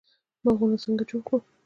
باغونه 0.43 0.77
څنګه 0.83 1.03
جوړ 1.09 1.21
کړو؟ 1.27 1.37